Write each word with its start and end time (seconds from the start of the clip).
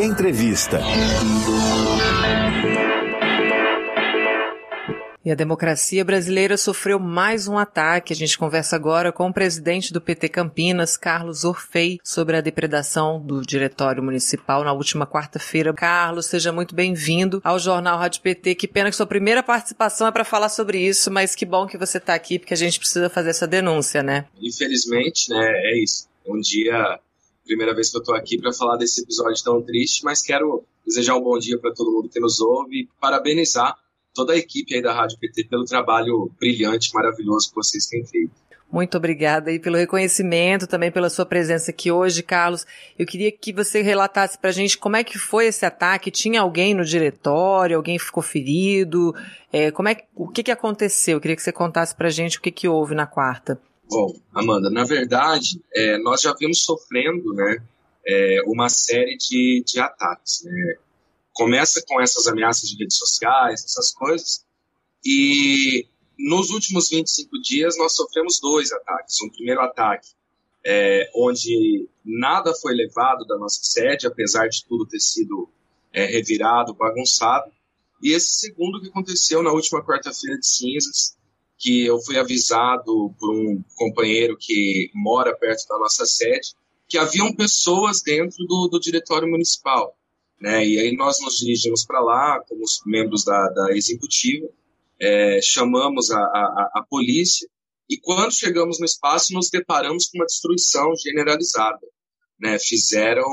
Entrevista. 0.00 0.80
E 5.24 5.30
a 5.30 5.36
democracia 5.36 6.04
brasileira 6.04 6.56
sofreu 6.56 6.98
mais 6.98 7.46
um 7.46 7.56
ataque. 7.56 8.12
A 8.12 8.16
gente 8.16 8.36
conversa 8.36 8.74
agora 8.74 9.12
com 9.12 9.28
o 9.28 9.32
presidente 9.32 9.92
do 9.92 10.00
PT 10.00 10.28
Campinas, 10.28 10.96
Carlos 10.96 11.44
Orfei, 11.44 12.00
sobre 12.02 12.36
a 12.36 12.40
depredação 12.40 13.24
do 13.24 13.40
Diretório 13.40 14.02
Municipal 14.02 14.64
na 14.64 14.72
última 14.72 15.06
quarta-feira. 15.06 15.72
Carlos, 15.72 16.26
seja 16.26 16.50
muito 16.50 16.74
bem-vindo 16.74 17.40
ao 17.44 17.56
Jornal 17.56 17.98
Rádio 17.98 18.20
PT. 18.20 18.56
Que 18.56 18.66
pena 18.66 18.90
que 18.90 18.96
sua 18.96 19.06
primeira 19.06 19.44
participação 19.44 20.08
é 20.08 20.10
para 20.10 20.24
falar 20.24 20.48
sobre 20.48 20.80
isso, 20.80 21.08
mas 21.08 21.36
que 21.36 21.46
bom 21.46 21.68
que 21.68 21.78
você 21.78 21.98
está 21.98 22.14
aqui, 22.14 22.40
porque 22.40 22.54
a 22.54 22.56
gente 22.56 22.80
precisa 22.80 23.08
fazer 23.08 23.30
essa 23.30 23.46
denúncia, 23.46 24.02
né? 24.02 24.24
Infelizmente, 24.40 25.30
né, 25.30 25.52
é 25.54 25.80
isso. 25.80 26.08
Um 26.26 26.40
dia, 26.40 26.98
primeira 27.44 27.74
vez 27.74 27.90
que 27.90 27.96
eu 27.96 28.00
estou 28.00 28.14
aqui 28.14 28.38
para 28.38 28.52
falar 28.52 28.76
desse 28.76 29.02
episódio 29.02 29.42
tão 29.42 29.62
triste, 29.62 30.04
mas 30.04 30.22
quero 30.22 30.64
desejar 30.86 31.16
um 31.16 31.22
bom 31.22 31.38
dia 31.38 31.58
para 31.58 31.72
todo 31.72 31.92
mundo 31.92 32.08
que 32.08 32.20
nos 32.20 32.40
ouve 32.40 32.82
e 32.82 32.88
parabenizar 33.00 33.76
toda 34.14 34.32
a 34.32 34.36
equipe 34.36 34.74
aí 34.74 34.82
da 34.82 34.92
Rádio 34.92 35.18
PT 35.18 35.44
pelo 35.44 35.64
trabalho 35.64 36.30
brilhante, 36.38 36.92
maravilhoso 36.94 37.48
que 37.48 37.56
vocês 37.56 37.86
têm 37.86 38.04
feito. 38.06 38.42
Muito 38.70 38.96
obrigada 38.96 39.50
aí 39.50 39.58
pelo 39.58 39.76
reconhecimento, 39.76 40.66
também 40.66 40.90
pela 40.90 41.10
sua 41.10 41.26
presença 41.26 41.70
aqui 41.70 41.92
hoje, 41.92 42.22
Carlos. 42.22 42.64
Eu 42.98 43.04
queria 43.04 43.30
que 43.30 43.52
você 43.52 43.82
relatasse 43.82 44.38
para 44.38 44.48
a 44.48 44.52
gente 44.52 44.78
como 44.78 44.96
é 44.96 45.04
que 45.04 45.18
foi 45.18 45.46
esse 45.46 45.66
ataque. 45.66 46.10
Tinha 46.10 46.40
alguém 46.40 46.72
no 46.72 46.82
diretório? 46.82 47.76
Alguém 47.76 47.98
ficou 47.98 48.22
ferido? 48.22 49.14
É, 49.52 49.70
como 49.70 49.90
é, 49.90 50.04
o 50.14 50.26
que, 50.26 50.42
que 50.42 50.50
aconteceu? 50.50 51.18
Eu 51.18 51.20
queria 51.20 51.36
que 51.36 51.42
você 51.42 51.52
contasse 51.52 51.94
para 51.94 52.08
a 52.08 52.10
gente 52.10 52.38
o 52.38 52.40
que, 52.40 52.50
que 52.50 52.66
houve 52.66 52.94
na 52.94 53.06
quarta. 53.06 53.60
Bom, 53.92 54.20
Amanda, 54.32 54.70
na 54.70 54.84
verdade, 54.84 55.60
é, 55.74 55.98
nós 55.98 56.22
já 56.22 56.34
vimos 56.34 56.62
sofrendo 56.62 57.32
né, 57.34 57.62
é, 58.06 58.42
uma 58.46 58.68
série 58.68 59.16
de, 59.16 59.62
de 59.66 59.78
ataques. 59.78 60.42
Né? 60.44 60.76
começa 61.32 61.82
com 61.86 62.00
essas 62.00 62.26
ameaças 62.26 62.68
de 62.68 62.76
redes 62.76 62.96
sociais, 62.96 63.64
essas 63.64 63.92
coisas, 63.92 64.44
e 65.04 65.86
nos 66.18 66.50
últimos 66.50 66.88
25 66.90 67.40
dias 67.40 67.76
nós 67.76 67.94
sofremos 67.94 68.38
dois 68.40 68.70
ataques. 68.72 69.20
Um 69.22 69.30
primeiro 69.30 69.60
ataque, 69.60 70.08
é, 70.64 71.10
onde 71.16 71.88
nada 72.04 72.54
foi 72.54 72.74
levado 72.74 73.24
da 73.26 73.36
nossa 73.36 73.60
sede, 73.62 74.06
apesar 74.06 74.48
de 74.48 74.64
tudo 74.64 74.86
ter 74.86 75.00
sido 75.00 75.48
é, 75.92 76.04
revirado, 76.06 76.74
bagunçado. 76.74 77.50
E 78.02 78.12
esse 78.12 78.28
segundo 78.38 78.80
que 78.80 78.88
aconteceu 78.88 79.42
na 79.42 79.52
última 79.52 79.84
quarta-feira 79.84 80.38
de 80.38 80.46
cinzas, 80.46 81.16
que 81.62 81.86
eu 81.86 82.00
fui 82.00 82.18
avisado 82.18 83.14
por 83.20 83.32
um 83.32 83.62
companheiro 83.76 84.36
que 84.36 84.90
mora 84.92 85.32
perto 85.32 85.64
da 85.68 85.78
nossa 85.78 86.04
sede, 86.04 86.56
que 86.88 86.98
haviam 86.98 87.32
pessoas 87.36 88.02
dentro 88.02 88.44
do, 88.44 88.66
do 88.66 88.80
diretório 88.80 89.30
municipal. 89.30 89.96
Né? 90.40 90.66
E 90.66 90.80
aí 90.80 90.96
nós 90.96 91.20
nos 91.20 91.38
dirigimos 91.38 91.86
para 91.86 92.00
lá, 92.00 92.40
como 92.48 92.64
membros 92.84 93.24
da, 93.24 93.48
da 93.50 93.76
executiva, 93.76 94.48
é, 95.00 95.38
chamamos 95.40 96.10
a, 96.10 96.18
a, 96.18 96.70
a, 96.74 96.86
polícia, 96.90 97.48
e 97.88 97.96
quando 97.96 98.32
chegamos 98.32 98.80
no 98.80 98.84
espaço, 98.84 99.32
nos 99.32 99.48
deparamos 99.48 100.06
com 100.06 100.18
uma 100.18 100.26
destruição 100.26 100.96
generalizada. 100.96 101.86
Né? 102.40 102.58
Fizeram 102.58 103.24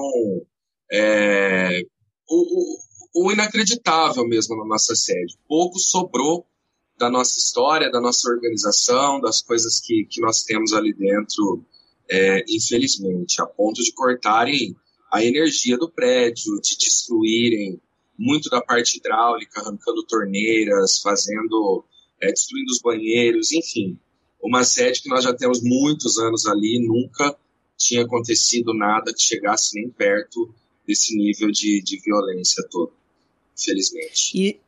é, 0.91 1.81
o, 2.29 2.75
o, 3.15 3.25
o 3.25 3.31
inacreditável 3.31 4.27
mesmo 4.27 4.55
na 4.55 4.65
nossa 4.65 4.95
sede. 4.95 5.35
Pouco 5.47 5.79
sobrou 5.79 6.45
da 6.99 7.09
nossa 7.09 7.39
história, 7.39 7.89
da 7.89 8.01
nossa 8.01 8.29
organização, 8.29 9.21
das 9.21 9.41
coisas 9.41 9.79
que, 9.79 10.05
que 10.05 10.19
nós 10.19 10.43
temos 10.43 10.73
ali 10.73 10.93
dentro, 10.93 11.63
é, 12.11 12.43
infelizmente, 12.49 13.41
a 13.41 13.45
ponto 13.45 13.81
de 13.81 13.93
cortarem 13.93 14.75
a 15.11 15.23
energia 15.23 15.77
do 15.77 15.89
prédio, 15.89 16.59
de 16.61 16.77
destruírem 16.77 17.81
muito 18.17 18.49
da 18.49 18.61
parte 18.61 18.97
hidráulica, 18.97 19.61
arrancando 19.61 20.03
torneiras, 20.03 20.99
fazendo, 20.99 21.85
é, 22.21 22.31
destruindo 22.33 22.69
os 22.69 22.81
banheiros, 22.81 23.53
enfim. 23.53 23.97
Uma 24.43 24.65
sede 24.65 25.01
que 25.01 25.09
nós 25.09 25.23
já 25.23 25.33
temos 25.33 25.61
muitos 25.63 26.19
anos 26.19 26.45
ali, 26.45 26.85
nunca 26.85 27.33
tinha 27.77 28.03
acontecido 28.03 28.73
nada 28.73 29.13
que 29.13 29.21
chegasse 29.21 29.73
nem 29.75 29.89
perto 29.89 30.53
desse 30.85 31.15
nível 31.15 31.49
de, 31.49 31.81
de 31.81 31.97
violência 32.01 32.61
todo, 32.69 32.91
infelizmente. 33.57 34.37
E, 34.37 34.59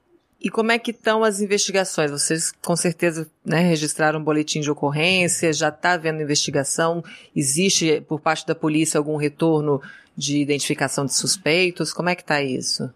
e 0.41 0.49
como 0.49 0.71
é 0.71 0.79
que 0.79 0.89
estão 0.89 1.23
as 1.23 1.39
investigações? 1.39 2.09
Vocês 2.09 2.51
com 2.51 2.75
certeza 2.75 3.29
né, 3.45 3.59
registraram 3.59 4.19
um 4.19 4.23
boletim 4.23 4.59
de 4.59 4.71
ocorrência, 4.71 5.53
já 5.53 5.69
está 5.69 5.93
havendo 5.93 6.21
investigação? 6.21 7.03
Existe 7.35 8.01
por 8.01 8.19
parte 8.19 8.47
da 8.47 8.55
polícia 8.55 8.97
algum 8.97 9.17
retorno 9.17 9.79
de 10.17 10.39
identificação 10.39 11.05
de 11.05 11.13
suspeitos? 11.13 11.93
Como 11.93 12.09
é 12.09 12.15
que 12.15 12.23
está 12.23 12.41
isso? 12.41 12.89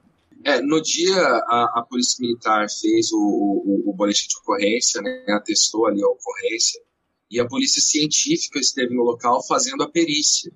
É, 0.43 0.59
no 0.59 0.81
dia 0.81 1.21
a, 1.21 1.79
a 1.79 1.85
Polícia 1.87 2.17
Militar 2.19 2.67
fez 2.69 3.11
o, 3.11 3.17
o, 3.17 3.89
o, 3.89 3.93
boletim 3.93 4.27
de 4.27 4.37
ocorrência, 4.37 5.01
né, 5.01 5.25
atestou 5.29 5.87
ali 5.87 6.03
a 6.03 6.07
ocorrência, 6.07 6.81
e 7.31 7.39
a 7.39 7.47
Polícia 7.47 7.81
Científica 7.81 8.59
esteve 8.59 8.93
no 8.93 9.03
local 9.03 9.43
fazendo 9.47 9.81
a 9.81 9.89
perícia, 9.89 10.51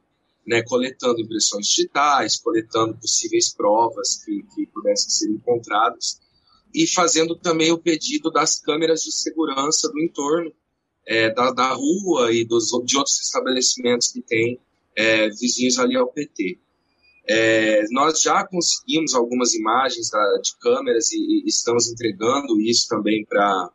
né, 0.46 0.62
coletando 0.64 1.22
impressões 1.22 1.68
digitais, 1.68 2.38
coletando 2.38 2.98
possíveis 2.98 3.54
provas 3.54 4.24
que, 4.24 4.44
que 4.54 4.68
pudessem 4.68 5.10
ser 5.10 5.32
encontradas, 5.32 6.20
e 6.74 6.88
fazendo 6.88 7.35
também 7.35 7.72
o 7.72 7.78
pedido 7.78 8.31
das 8.31 8.59
câmeras 8.59 9.02
de 9.02 9.12
segurança 9.12 9.90
do 9.90 10.00
entorno, 10.00 10.53
é, 11.06 11.34
da, 11.34 11.52
da 11.52 11.74
rua 11.74 12.31
e 12.31 12.46
dos, 12.46 12.68
de 12.85 12.97
outros 12.97 13.19
estabelecimentos 13.19 14.09
que 14.09 14.22
tem 14.22 14.59
é, 14.96 15.29
vizinhos 15.29 15.79
ali 15.79 15.96
ao 15.96 16.12
PT. 16.12 16.59
É, 17.28 17.85
nós 17.91 18.22
já 18.22 18.46
conseguimos 18.46 19.13
algumas 19.13 19.53
imagens 19.53 20.09
da, 20.09 20.38
de 20.41 20.58
câmeras 20.58 21.12
e, 21.12 21.18
e, 21.18 21.44
estamos 21.47 21.88
entregando 21.88 22.59
isso 22.59 22.88
também 22.88 23.24
para 23.25 23.69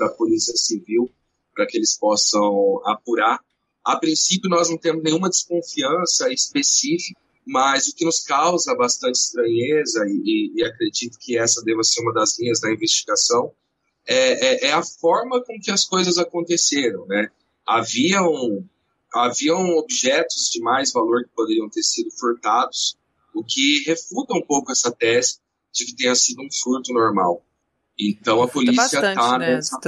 a 0.00 0.08
Polícia 0.08 0.56
Civil, 0.56 1.10
para 1.54 1.66
que 1.66 1.76
eles 1.76 1.98
possam 1.98 2.80
apurar. 2.86 3.40
A 3.84 3.96
princípio, 3.96 4.48
nós 4.48 4.70
não 4.70 4.78
temos 4.78 5.02
nenhuma 5.02 5.28
desconfiança 5.28 6.32
específica, 6.32 7.20
mas 7.46 7.88
o 7.88 7.94
que 7.94 8.04
nos 8.04 8.20
causa 8.20 8.74
bastante 8.74 9.16
estranheza, 9.16 10.04
e, 10.06 10.52
e 10.54 10.64
acredito 10.64 11.18
que 11.18 11.38
essa 11.38 11.62
deva 11.62 11.82
ser 11.82 12.00
uma 12.02 12.12
das 12.12 12.38
linhas 12.38 12.60
da 12.60 12.72
investigação, 12.72 13.52
é, 14.06 14.66
é, 14.66 14.68
é 14.68 14.72
a 14.72 14.82
forma 14.82 15.42
com 15.42 15.58
que 15.60 15.70
as 15.70 15.84
coisas 15.84 16.18
aconteceram. 16.18 17.06
Né? 17.06 17.28
Haviam 17.66 18.64
haviam 19.14 19.76
objetos 19.76 20.50
de 20.50 20.60
mais 20.60 20.92
valor 20.92 21.22
que 21.22 21.30
poderiam 21.36 21.68
ter 21.68 21.82
sido 21.82 22.10
furtados, 22.10 22.96
o 23.32 23.44
que 23.44 23.84
refuta 23.86 24.34
um 24.34 24.42
pouco 24.42 24.72
essa 24.72 24.90
tese 24.90 25.38
de 25.72 25.86
que 25.86 25.94
tenha 25.94 26.14
sido 26.16 26.42
um 26.42 26.48
furto 26.50 26.92
normal. 26.92 27.44
Então 27.98 28.42
a 28.42 28.48
polícia 28.48 28.96
está 28.96 29.38
né, 29.38 29.54
nessa 29.54 29.78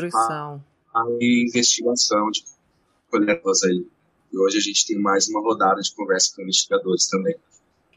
a 0.95 1.05
investigação 1.21 2.31
de 2.31 2.45
coletas 3.11 3.65
aí. 3.65 3.87
E 4.37 4.39
hoje 4.39 4.59
a 4.59 4.61
gente 4.61 4.87
tem 4.87 4.99
mais 4.99 5.29
uma 5.29 5.41
rodada 5.41 5.81
de 5.81 5.91
conversa 5.95 6.31
com 6.37 6.43
investigadores 6.43 7.09
também. 7.09 7.35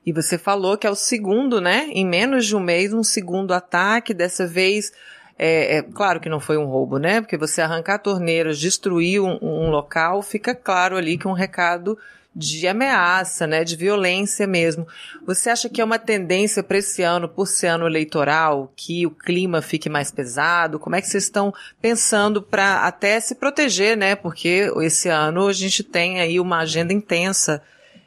E 0.05 0.13
você 0.13 0.37
falou 0.37 0.77
que 0.77 0.87
é 0.87 0.89
o 0.89 0.95
segundo, 0.95 1.59
né? 1.59 1.89
Em 1.89 2.05
menos 2.05 2.45
de 2.45 2.55
um 2.55 2.61
mês, 2.61 2.93
um 2.93 3.03
segundo 3.03 3.53
ataque, 3.53 4.13
dessa 4.13 4.47
vez 4.47 4.93
é, 5.37 5.77
é, 5.77 5.81
claro 5.81 6.21
que 6.21 6.29
não 6.29 6.39
foi 6.39 6.57
um 6.57 6.65
roubo, 6.65 6.97
né? 6.97 7.19
Porque 7.19 7.35
você 7.35 7.61
arrancar 7.61 7.99
torneiras, 7.99 8.57
destruir 8.57 9.21
um, 9.21 9.37
um 9.41 9.69
local, 9.69 10.21
fica 10.21 10.55
claro 10.55 10.95
ali 10.95 11.17
que 11.17 11.27
um 11.27 11.33
recado 11.33 11.97
de 12.35 12.67
ameaça, 12.67 13.47
né, 13.47 13.63
de 13.63 13.75
violência 13.75 14.45
mesmo. 14.45 14.87
Você 15.25 15.49
acha 15.49 15.67
que 15.67 15.81
é 15.81 15.83
uma 15.83 15.99
tendência 15.99 16.63
para 16.63 16.77
esse 16.77 17.01
ano, 17.01 17.27
por 17.27 17.47
ser 17.47 17.67
ano 17.67 17.87
eleitoral, 17.87 18.71
que 18.75 19.05
o 19.05 19.11
clima 19.11 19.61
fique 19.61 19.89
mais 19.89 20.11
pesado? 20.11 20.79
Como 20.79 20.95
é 20.95 21.01
que 21.01 21.07
vocês 21.07 21.23
estão 21.23 21.53
pensando 21.81 22.41
para 22.41 22.85
até 22.85 23.19
se 23.19 23.35
proteger, 23.35 23.97
né? 23.97 24.15
Porque 24.15 24.71
esse 24.81 25.09
ano 25.09 25.47
a 25.47 25.53
gente 25.53 25.83
tem 25.83 26.21
aí 26.21 26.39
uma 26.39 26.59
agenda 26.59 26.93
intensa 26.93 27.61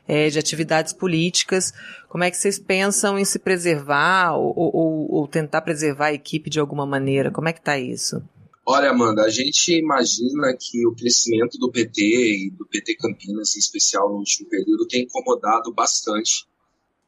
é, 0.06 0.28
de 0.28 0.38
atividades 0.38 0.92
políticas. 0.92 1.72
Como 2.08 2.24
é 2.24 2.30
que 2.30 2.36
vocês 2.36 2.58
pensam 2.58 3.18
em 3.18 3.24
se 3.24 3.38
preservar 3.38 4.36
ou, 4.36 4.54
ou, 4.56 5.12
ou 5.14 5.28
tentar 5.28 5.62
preservar 5.62 6.06
a 6.06 6.12
equipe 6.12 6.48
de 6.48 6.60
alguma 6.60 6.86
maneira? 6.86 7.30
Como 7.30 7.48
é 7.48 7.52
que 7.52 7.60
está 7.60 7.78
isso? 7.78 8.22
Olha, 8.64 8.90
Amanda, 8.90 9.24
a 9.24 9.28
gente 9.28 9.72
imagina 9.72 10.56
que 10.56 10.86
o 10.86 10.94
crescimento 10.94 11.58
do 11.58 11.70
PT 11.70 12.46
e 12.46 12.50
do 12.50 12.64
PT 12.66 12.94
Campinas, 12.96 13.56
em 13.56 13.58
especial 13.58 14.08
no 14.08 14.18
último 14.18 14.48
período, 14.48 14.86
tem 14.86 15.02
incomodado 15.02 15.72
bastante 15.72 16.46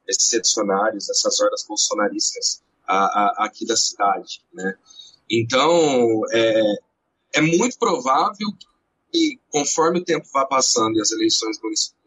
esses 0.06 0.32
reducionários, 0.32 1.08
essas 1.08 1.40
hordas 1.40 1.64
bolsonaristas 1.66 2.60
a, 2.86 2.96
a, 2.96 3.46
aqui 3.46 3.64
da 3.64 3.76
cidade, 3.76 4.42
né? 4.52 4.76
Então, 5.30 6.22
é, 6.32 6.74
é 7.34 7.40
muito 7.40 7.78
provável 7.78 8.48
que, 9.12 9.40
conforme 9.48 10.00
o 10.00 10.04
tempo 10.04 10.26
vá 10.32 10.44
passando 10.44 10.96
e 10.96 11.00
as 11.00 11.12
eleições 11.12 11.58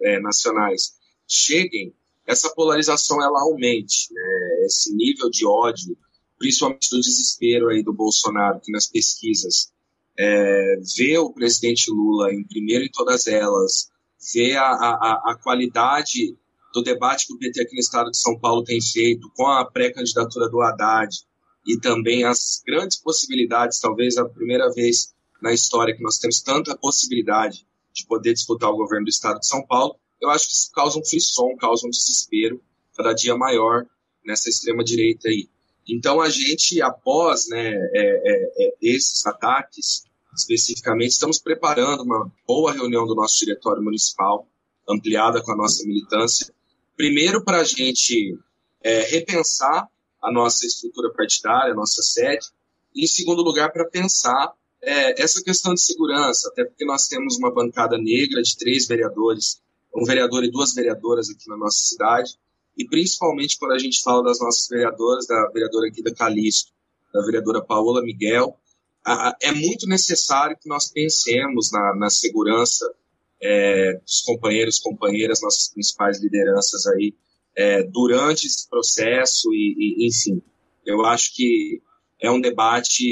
é, 0.02 0.20
nacionais 0.20 0.96
cheguem, 1.26 1.94
essa 2.26 2.50
polarização 2.50 3.24
ela 3.24 3.40
aumente, 3.42 4.14
né? 4.14 4.66
esse 4.66 4.94
nível 4.94 5.30
de 5.30 5.46
ódio, 5.46 5.98
principalmente 6.38 6.90
do 6.90 7.00
desespero 7.00 7.70
aí 7.70 7.84
do 7.84 7.94
Bolsonaro, 7.94 8.60
que 8.62 8.72
nas 8.72 8.86
pesquisas 8.86 9.72
é, 10.18 10.76
vê 10.98 11.18
o 11.18 11.32
presidente 11.32 11.92
Lula 11.92 12.34
em 12.34 12.44
primeiro 12.44 12.86
em 12.86 12.92
todas 12.92 13.28
elas, 13.28 13.90
vê 14.34 14.56
a, 14.56 14.66
a, 14.66 15.32
a 15.32 15.40
qualidade 15.42 16.38
do 16.74 16.82
debate 16.82 17.28
que 17.28 17.34
o 17.34 17.38
PT 17.38 17.62
aqui 17.62 17.74
no 17.74 17.80
estado 17.80 18.12
de 18.12 18.18
São 18.18 18.38
Paulo 18.40 18.64
tem 18.64 18.82
feito 18.82 19.32
com 19.36 19.48
a 19.48 19.66
pré-candidatura 19.66 20.50
do 20.50 20.62
Haddad 20.62 21.16
e 21.66 21.80
também 21.80 22.24
as 22.24 22.62
grandes 22.66 22.98
possibilidades, 22.98 23.80
talvez 23.80 24.18
a 24.18 24.28
primeira 24.28 24.72
vez 24.72 25.14
na 25.42 25.54
história 25.54 25.96
que 25.96 26.04
nós 26.04 26.18
temos 26.18 26.42
tanta 26.42 26.78
possibilidade 26.78 27.66
de 27.94 28.06
poder 28.06 28.34
disputar 28.34 28.70
o 28.70 28.78
governo 28.78 29.06
do 29.06 29.10
estado 29.10 29.40
de 29.40 29.48
São 29.48 29.66
Paulo, 29.66 29.96
eu 30.22 30.30
acho 30.30 30.48
que 30.48 30.54
isso 30.54 30.72
causa 30.72 31.00
um 31.00 31.06
frisson, 31.06 31.56
causa 31.58 31.86
um 31.86 31.90
desespero 31.90 32.62
cada 32.96 33.14
dia 33.14 33.36
maior 33.36 33.86
nessa 34.26 34.50
extrema 34.50 34.84
direita 34.84 35.30
aí. 35.30 35.50
Então 35.88 36.20
a 36.20 36.30
gente, 36.30 36.82
após 36.82 37.48
né, 37.48 37.70
é, 37.70 37.92
é, 37.94 38.66
é, 38.66 38.76
esses 38.82 39.26
ataques, 39.26 40.04
especificamente, 40.36 41.12
estamos 41.12 41.40
preparando 41.40 42.04
uma 42.04 42.32
boa 42.46 42.74
reunião 42.74 43.08
do 43.08 43.16
nosso 43.16 43.40
diretório 43.40 43.82
municipal, 43.82 44.48
ampliada 44.88 45.42
com 45.42 45.52
a 45.52 45.56
nossa 45.56 45.86
militância, 45.86 46.54
primeiro 46.96 47.44
para 47.44 47.60
a 47.60 47.64
gente 47.64 48.38
é, 48.84 49.02
repensar 49.04 49.88
a 50.22 50.32
nossa 50.32 50.66
estrutura 50.66 51.12
partidária, 51.14 51.72
a 51.72 51.76
nossa 51.76 52.02
sede, 52.02 52.48
e 52.94 53.04
em 53.04 53.08
segundo 53.08 53.42
lugar 53.42 53.72
para 53.72 53.86
pensar 53.86 54.54
é, 54.82 55.22
essa 55.22 55.42
questão 55.44 55.74
de 55.74 55.82
segurança, 55.82 56.50
até 56.50 56.64
porque 56.64 56.86
nós 56.86 57.08
temos 57.08 57.38
uma 57.38 57.54
bancada 57.54 57.98
negra 57.98 58.42
de 58.42 58.58
três 58.58 58.88
vereadores, 58.88 59.62
um 59.96 60.04
vereador 60.04 60.44
e 60.44 60.52
duas 60.52 60.74
vereadoras 60.74 61.30
aqui 61.30 61.48
na 61.48 61.58
nossa 61.58 61.80
cidade, 61.80 62.38
e 62.78 62.88
principalmente 62.88 63.58
quando 63.58 63.72
a 63.74 63.80
gente 63.80 64.02
fala 64.04 64.24
das 64.24 64.40
nossas 64.40 64.68
vereadoras, 64.70 65.26
da 65.26 65.50
vereadora 65.50 65.88
aqui 65.88 66.04
da 66.04 66.14
Calixto, 66.14 66.72
da 67.14 67.22
vereadora 67.26 67.64
Paola 67.64 68.04
Miguel, 68.04 68.56
é 69.42 69.52
muito 69.52 69.88
necessário 69.88 70.58
que 70.62 70.68
nós 70.68 70.92
pensemos 70.92 71.72
na, 71.72 71.96
na 71.96 72.10
segurança 72.10 72.86
é, 73.42 73.94
dos 73.94 74.22
companheiros, 74.22 74.80
companheiras, 74.80 75.42
nossas 75.42 75.70
principais 75.70 76.22
lideranças 76.22 76.86
aí, 76.88 77.16
é, 77.56 77.84
durante 77.84 78.46
esse 78.46 78.70
processo 78.70 79.52
e, 79.54 79.76
e, 79.78 80.08
enfim, 80.08 80.42
eu 80.86 81.06
acho 81.06 81.34
que 81.34 81.82
é 82.20 82.30
um 82.30 82.42
debate 82.42 83.04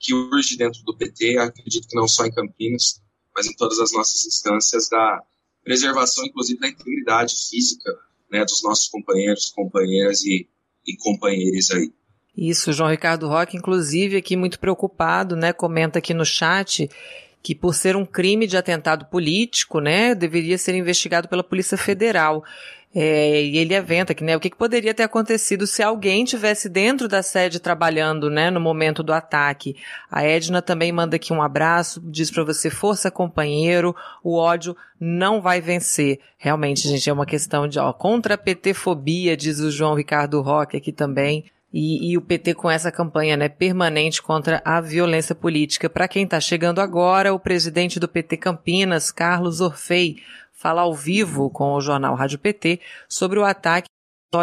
que 0.00 0.14
urge 0.14 0.56
dentro 0.56 0.82
do 0.82 0.96
PT, 0.96 1.38
acredito 1.38 1.88
que 1.88 1.96
não 1.96 2.08
só 2.08 2.26
em 2.26 2.32
Campinas, 2.32 3.00
mas 3.34 3.46
em 3.46 3.54
todas 3.54 3.78
as 3.78 3.92
nossas 3.92 4.24
instâncias 4.26 4.88
da 4.88 5.22
preservação, 5.62 6.24
inclusive, 6.24 6.60
da 6.60 6.68
integridade 6.68 7.34
física 7.48 7.96
né, 8.34 8.44
dos 8.44 8.62
nossos 8.62 8.88
companheiros, 8.88 9.50
companheiras 9.50 10.24
e, 10.24 10.48
e 10.86 10.96
companheiros 10.96 11.70
aí. 11.70 11.92
Isso, 12.36 12.72
João 12.72 12.90
Ricardo 12.90 13.28
Roque, 13.28 13.56
inclusive, 13.56 14.16
aqui 14.16 14.36
muito 14.36 14.58
preocupado, 14.58 15.36
né? 15.36 15.52
Comenta 15.52 16.00
aqui 16.00 16.12
no 16.12 16.24
chat 16.24 16.90
que 17.40 17.54
por 17.54 17.74
ser 17.74 17.94
um 17.94 18.06
crime 18.06 18.46
de 18.46 18.56
atentado 18.56 19.04
político, 19.04 19.78
né, 19.78 20.14
deveria 20.14 20.56
ser 20.56 20.74
investigado 20.74 21.28
pela 21.28 21.44
Polícia 21.44 21.76
Federal. 21.76 22.42
É, 22.96 23.42
e 23.42 23.58
ele 23.58 23.74
aventa 23.74 24.14
que, 24.14 24.22
né, 24.22 24.36
o 24.36 24.40
que, 24.40 24.48
que, 24.48 24.56
poderia 24.56 24.94
ter 24.94 25.02
acontecido 25.02 25.66
se 25.66 25.82
alguém 25.82 26.24
tivesse 26.24 26.68
dentro 26.68 27.08
da 27.08 27.24
sede 27.24 27.58
trabalhando, 27.58 28.30
né, 28.30 28.52
no 28.52 28.60
momento 28.60 29.02
do 29.02 29.12
ataque. 29.12 29.74
A 30.08 30.22
Edna 30.22 30.62
também 30.62 30.92
manda 30.92 31.16
aqui 31.16 31.32
um 31.32 31.42
abraço, 31.42 32.00
diz 32.04 32.30
para 32.30 32.44
você, 32.44 32.70
força 32.70 33.10
companheiro, 33.10 33.96
o 34.22 34.38
ódio 34.38 34.76
não 35.00 35.42
vai 35.42 35.60
vencer. 35.60 36.20
Realmente, 36.38 36.86
gente, 36.86 37.10
é 37.10 37.12
uma 37.12 37.26
questão 37.26 37.66
de, 37.66 37.80
ó, 37.80 37.92
contra 37.92 38.34
a 38.34 38.38
PT-fobia, 38.38 39.36
diz 39.36 39.58
o 39.58 39.72
João 39.72 39.94
Ricardo 39.94 40.40
Roque 40.40 40.76
aqui 40.76 40.92
também. 40.92 41.46
E, 41.76 42.12
e, 42.12 42.16
o 42.16 42.22
PT 42.22 42.54
com 42.54 42.70
essa 42.70 42.92
campanha 42.92 43.36
né, 43.36 43.48
permanente 43.48 44.22
contra 44.22 44.62
a 44.64 44.80
violência 44.80 45.34
política. 45.34 45.90
Para 45.90 46.06
quem 46.06 46.22
está 46.22 46.40
chegando 46.40 46.80
agora, 46.80 47.34
o 47.34 47.40
presidente 47.40 47.98
do 47.98 48.06
PT 48.06 48.36
Campinas, 48.36 49.10
Carlos 49.10 49.60
Orfei, 49.60 50.18
fala 50.64 50.80
ao 50.80 50.94
vivo 50.94 51.50
com 51.50 51.74
o 51.74 51.80
jornal 51.82 52.14
Rádio 52.14 52.38
PT 52.38 52.80
sobre 53.06 53.38
o 53.38 53.44
ataque 53.44 53.86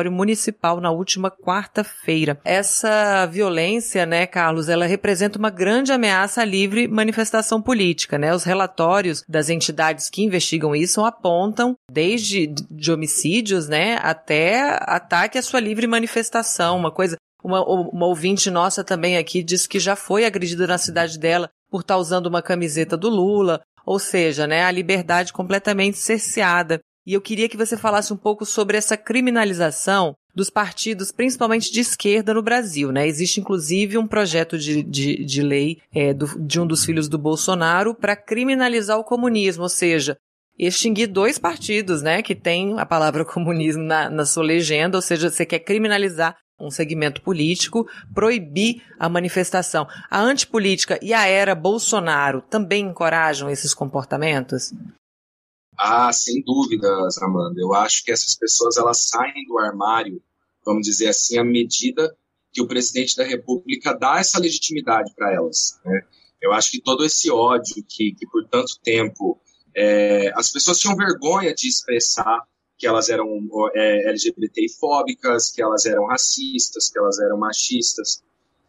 municipal 0.10 0.80
na 0.80 0.90
última 0.90 1.30
quarta-feira. 1.30 2.40
Essa 2.46 3.26
violência, 3.26 4.06
né, 4.06 4.26
Carlos, 4.26 4.70
ela 4.70 4.86
representa 4.86 5.38
uma 5.38 5.50
grande 5.50 5.92
ameaça 5.92 6.42
à 6.42 6.46
livre 6.46 6.88
manifestação 6.88 7.62
política, 7.62 8.18
né? 8.18 8.34
Os 8.34 8.46
relatórios 8.46 9.22
das 9.28 9.50
entidades 9.50 10.10
que 10.10 10.24
investigam 10.24 10.74
isso 10.74 11.04
apontam 11.04 11.76
desde 11.92 12.48
de 12.48 12.90
homicídios, 12.90 13.68
né, 13.68 13.98
até 14.02 14.78
ataque 14.84 15.38
à 15.38 15.42
sua 15.42 15.60
livre 15.60 15.86
manifestação, 15.88 16.78
uma 16.78 16.92
coisa 16.92 17.18
uma, 17.44 17.62
uma 17.64 18.06
ouvinte 18.06 18.50
nossa 18.50 18.84
também 18.84 19.18
aqui 19.18 19.44
disse 19.44 19.68
que 19.68 19.80
já 19.80 19.96
foi 19.96 20.26
agredida 20.26 20.68
na 20.68 20.78
cidade 20.78 21.18
dela 21.18 21.50
por 21.72 21.82
estar 21.82 21.98
usando 21.98 22.28
uma 22.28 22.42
camiseta 22.42 22.98
do 22.98 23.10
Lula. 23.10 23.62
Ou 23.86 24.00
seja, 24.00 24.48
né, 24.48 24.64
a 24.64 24.72
liberdade 24.72 25.34
completamente 25.34 25.98
cerceada. 25.98 26.80
E 27.06 27.14
eu 27.14 27.22
queria 27.22 27.50
que 27.50 27.58
você 27.58 27.76
falasse 27.76 28.14
um 28.14 28.18
pouco 28.18 28.46
sobre 28.46 28.78
essa 28.78 28.96
criminalização 28.96 30.16
dos 30.36 30.50
partidos, 30.50 31.12
principalmente 31.12 31.72
de 31.72 31.82
esquerda 31.82 32.34
no 32.34 32.42
Brasil, 32.42 32.92
né? 32.92 33.08
Existe 33.08 33.40
inclusive 33.40 33.98
um 33.98 34.08
projeto 34.08 34.58
de, 34.58 34.82
de, 34.84 35.26
de 35.26 35.42
lei 35.42 35.80
é, 35.94 36.14
do, 36.14 36.28
de 36.40 36.60
um 36.60 36.66
dos 36.66 36.86
filhos 36.86 37.10
do 37.10 37.18
Bolsonaro 37.18 37.94
para 37.94 38.16
criminalizar 38.16 38.98
o 38.98 39.04
comunismo, 39.04 39.64
ou 39.64 39.70
seja, 39.70 40.16
extinguir 40.58 41.08
dois 41.08 41.38
partidos, 41.38 42.02
né? 42.02 42.22
Que 42.22 42.36
tem 42.36 42.80
a 42.80 42.86
palavra 42.86 43.26
comunismo 43.26 43.84
na, 43.84 44.10
na 44.10 44.26
sua 44.26 44.44
legenda, 44.44 44.98
ou 44.98 45.02
seja, 45.02 45.30
você 45.30 45.46
quer 45.46 45.60
criminalizar 45.60 46.38
um 46.62 46.72
segmento 46.72 47.22
político, 47.22 47.88
proibir 48.14 48.84
a 49.00 49.10
manifestação. 49.10 49.88
A 50.10 50.22
antipolítica 50.22 51.00
e 51.02 51.14
a 51.14 51.26
era 51.26 51.56
Bolsonaro 51.56 52.42
também 52.42 52.86
encorajam 52.86 53.50
esses 53.50 53.74
comportamentos? 53.74 54.74
Ah, 55.78 56.12
sem 56.14 56.44
dúvidas, 56.44 57.18
Amanda. 57.22 57.60
Eu 57.60 57.74
acho 57.74 58.04
que 58.04 58.12
essas 58.12 58.36
pessoas 58.36 58.78
elas 58.78 59.08
saem 59.08 59.46
do 59.48 59.58
armário, 59.58 60.22
vamos 60.66 60.86
dizer 60.86 61.10
assim, 61.10 61.38
à 61.38 61.44
medida 61.44 62.16
que 62.54 62.62
o 62.62 62.68
presidente 62.68 63.16
da 63.16 63.24
República 63.24 63.94
dá 63.94 64.20
essa 64.20 64.40
legitimidade 64.40 65.14
para 65.16 65.34
elas. 65.34 65.80
Né? 65.86 66.02
Eu 66.42 66.52
acho 66.52 66.72
que 66.72 66.82
todo 66.82 67.06
esse 67.06 67.32
ódio 67.32 67.84
que, 67.88 68.14
que 68.14 68.28
por 68.28 68.46
tanto 68.48 68.80
tempo 68.84 69.40
é, 69.76 70.32
as 70.36 70.52
pessoas 70.52 70.80
tinham 70.80 70.96
vergonha 70.96 71.54
de 71.54 71.68
expressar 71.68 72.46
que 72.82 72.88
elas 72.88 73.10
eram 73.10 73.48
é, 73.76 74.10
LGBTI-fóbicas, 74.10 75.52
que 75.52 75.62
elas 75.62 75.86
eram 75.86 76.08
racistas, 76.08 76.90
que 76.90 76.98
elas 76.98 77.20
eram 77.20 77.38
machistas. 77.38 78.24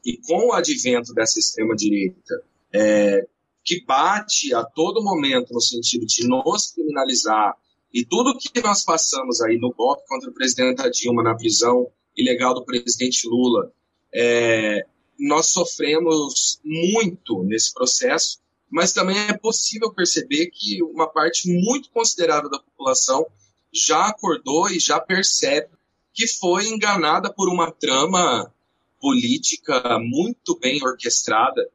E 0.05 0.19
com 0.19 0.49
o 0.49 0.53
advento 0.53 1.15
dessa 1.15 1.39
extrema-direita, 1.39 2.43
é, 2.75 3.27
que 3.65 3.83
bate 3.87 4.55
a 4.55 4.63
todo 4.65 5.03
momento 5.03 5.55
no 5.55 5.63
sentido 5.63 6.05
de 6.05 6.29
nos 6.29 6.73
criminalizar, 6.73 7.57
e 7.91 8.05
tudo 8.05 8.37
que 8.37 8.61
nós 8.61 8.85
passamos 8.85 9.41
aí 9.41 9.59
no 9.59 9.73
golpe 9.73 10.03
contra 10.07 10.29
a 10.29 10.35
presidenta 10.35 10.91
Dilma, 10.91 11.23
na 11.23 11.35
prisão 11.35 11.91
ilegal 12.15 12.53
do 12.53 12.67
presidente 12.67 13.27
Lula, 13.27 13.73
é, 14.15 14.85
nós 15.19 15.47
sofremos 15.47 16.61
muito 16.63 17.43
nesse 17.45 17.73
processo, 17.73 18.43
mas 18.71 18.93
também 18.93 19.17
é 19.17 19.39
possível 19.39 19.91
perceber 19.91 20.51
que 20.53 20.83
uma 20.83 21.07
parte 21.07 21.49
muito 21.49 21.91
considerável 21.91 22.51
da 22.51 22.59
população 22.59 23.27
já 23.73 24.09
acordou 24.09 24.69
e 24.69 24.79
já 24.79 25.01
percebe 25.01 25.69
que 26.13 26.27
foi 26.29 26.69
enganada 26.69 27.33
por 27.33 27.49
uma 27.49 27.71
trama 27.71 28.53
política 29.01 29.99
muito 29.99 30.59
bem 30.59 30.83
orquestrada 30.85 31.69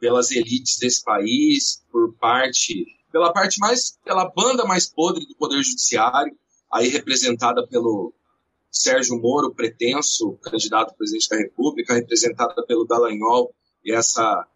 pelas 0.00 0.30
elites 0.30 0.78
desse 0.78 1.04
país, 1.04 1.82
por 1.90 2.12
parte, 2.14 2.84
pela 3.12 3.32
parte 3.32 3.58
mais, 3.60 3.98
pela 4.04 4.28
banda 4.28 4.64
mais 4.64 4.86
podre 4.86 5.26
do 5.26 5.34
poder 5.36 5.62
judiciário, 5.62 6.36
aí 6.72 6.88
representada 6.88 7.66
pelo 7.66 8.12
Sérgio 8.70 9.20
Moro, 9.20 9.54
pretenso 9.54 10.32
candidato 10.42 10.90
a 10.90 10.94
presidente 10.94 11.28
da 11.28 11.36
República, 11.36 11.94
representada 11.94 12.66
pelo 12.66 12.84
Dallagnol 12.84 13.54
e 13.84 13.92
essa 13.92 14.46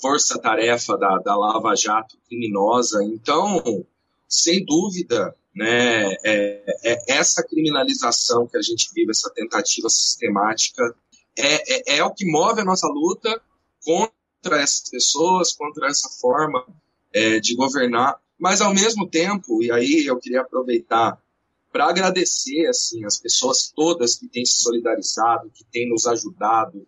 força-tarefa 0.00 0.96
da, 0.98 1.18
da 1.18 1.36
Lava 1.36 1.74
Jato 1.74 2.18
criminosa. 2.28 3.02
Então, 3.02 3.84
sem 4.28 4.64
dúvida, 4.64 5.34
né, 5.54 6.12
é, 6.24 6.64
é, 6.84 6.98
essa 7.08 7.42
criminalização 7.42 8.46
que 8.46 8.56
a 8.56 8.62
gente 8.62 8.90
vive, 8.94 9.10
essa 9.10 9.30
tentativa 9.30 9.88
sistemática, 9.88 10.94
é, 11.38 11.94
é, 11.94 11.98
é, 11.98 12.04
o 12.04 12.12
que 12.12 12.30
move 12.30 12.60
a 12.60 12.64
nossa 12.64 12.86
luta 12.88 13.40
contra 13.84 14.60
essas 14.60 14.88
pessoas, 14.90 15.52
contra 15.52 15.88
essa 15.88 16.08
forma 16.20 16.64
é, 17.12 17.40
de 17.40 17.54
governar. 17.54 18.20
Mas, 18.38 18.60
ao 18.60 18.72
mesmo 18.72 19.08
tempo, 19.08 19.62
e 19.62 19.70
aí 19.70 20.06
eu 20.06 20.18
queria 20.18 20.40
aproveitar 20.40 21.20
para 21.72 21.88
agradecer 21.88 22.66
assim, 22.66 23.04
as 23.04 23.18
pessoas 23.18 23.72
todas 23.74 24.16
que 24.16 24.28
têm 24.28 24.44
se 24.44 24.62
solidarizado, 24.62 25.50
que 25.50 25.64
têm 25.64 25.88
nos 25.88 26.06
ajudado, 26.06 26.86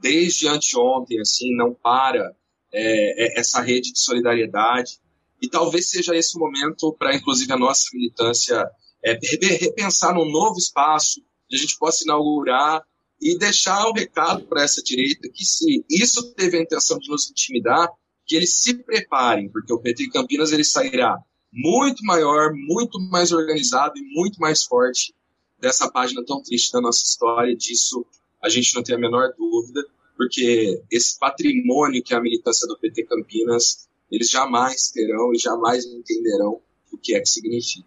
desde 0.00 0.48
anteontem, 0.48 1.20
assim, 1.20 1.54
não 1.54 1.74
para 1.74 2.34
é, 2.72 3.36
é, 3.36 3.40
essa 3.40 3.60
rede 3.60 3.92
de 3.92 4.00
solidariedade. 4.00 5.00
E 5.42 5.48
talvez 5.48 5.90
seja 5.90 6.14
esse 6.14 6.36
o 6.36 6.40
momento 6.40 6.94
para, 6.98 7.14
inclusive, 7.14 7.52
a 7.52 7.58
nossa 7.58 7.84
militância 7.92 8.64
é, 9.04 9.18
repensar 9.58 10.14
num 10.14 10.30
novo 10.30 10.56
espaço 10.56 11.20
que 11.48 11.56
a 11.56 11.58
gente 11.58 11.76
possa 11.76 12.04
inaugurar 12.04 12.82
e 13.20 13.36
deixar 13.36 13.88
um 13.88 13.92
recado 13.92 14.46
para 14.46 14.62
essa 14.62 14.82
direita 14.82 15.28
que 15.32 15.44
se 15.44 15.84
isso 15.90 16.32
teve 16.34 16.58
a 16.58 16.62
intenção 16.62 16.98
de 16.98 17.10
nos 17.10 17.30
intimidar, 17.30 17.88
que 18.26 18.36
eles 18.36 18.54
se 18.60 18.74
preparem, 18.74 19.50
porque 19.50 19.72
o 19.72 19.78
PT 19.78 20.10
Campinas 20.10 20.52
ele 20.52 20.64
sairá 20.64 21.18
muito 21.52 22.04
maior, 22.04 22.52
muito 22.54 22.98
mais 23.10 23.30
organizado 23.32 23.98
e 23.98 24.14
muito 24.14 24.40
mais 24.40 24.64
forte 24.64 25.14
dessa 25.60 25.90
página 25.90 26.24
tão 26.24 26.42
triste 26.42 26.72
da 26.72 26.80
nossa 26.80 27.04
história. 27.04 27.54
Disso 27.54 28.06
a 28.42 28.48
gente 28.48 28.74
não 28.74 28.82
tem 28.82 28.96
a 28.96 28.98
menor 28.98 29.32
dúvida, 29.36 29.84
porque 30.16 30.82
esse 30.90 31.18
patrimônio 31.18 32.02
que 32.02 32.14
é 32.14 32.16
a 32.16 32.22
militância 32.22 32.66
do 32.66 32.78
PT 32.78 33.04
Campinas, 33.04 33.88
eles 34.12 34.28
jamais 34.28 34.90
terão 34.90 35.32
e 35.32 35.38
jamais 35.38 35.86
entenderão 35.86 36.60
o 36.92 36.98
que 36.98 37.14
é 37.14 37.20
que 37.20 37.28
significa. 37.28 37.86